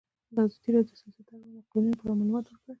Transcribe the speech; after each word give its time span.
ازادي 0.31 0.69
راډیو 0.75 0.93
د 0.95 0.97
سیاست 0.99 1.23
د 1.27 1.29
اړونده 1.35 1.61
قوانینو 1.69 1.97
په 1.99 2.03
اړه 2.05 2.13
معلومات 2.19 2.45
ورکړي. 2.47 2.69